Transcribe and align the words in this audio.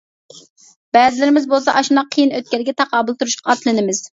بەزىلىرىمىز 0.97 1.45
بولسا 1.53 1.75
ئاشۇنداق 1.81 2.09
قىيىن 2.17 2.35
ئۆتكەلگە 2.41 2.77
تاقابىل 2.83 3.21
تۇرۇشقا 3.21 3.53
ئاتلىنىمىز. 3.57 4.05